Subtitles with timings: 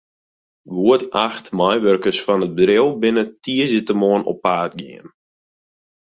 [0.75, 5.05] Goed acht meiwurkers fan it bedriuw binne tiisdeitemoarn op paad gien.